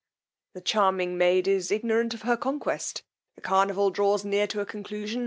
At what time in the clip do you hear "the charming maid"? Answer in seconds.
0.55-1.47